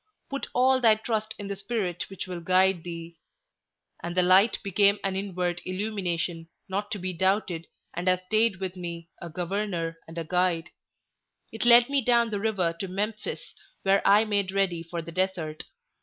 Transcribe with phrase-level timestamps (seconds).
[0.31, 3.19] Put all thy trust in the Spirit which will guide thee.'
[4.01, 8.75] "And the light became an inward illumination not to be doubted, and has stayed with
[8.75, 10.71] me, a governor and a guide.
[11.51, 13.53] It led me down the river to Memphis,
[13.83, 15.65] where I made ready for the desert.